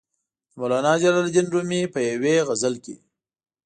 د 0.49 0.51
مولانا 0.59 0.93
جلال 1.01 1.25
الدین 1.27 1.47
رومي 1.53 1.81
په 1.93 1.99
یوې 2.09 2.35
غزل 2.47 2.75
کې. 2.85 2.95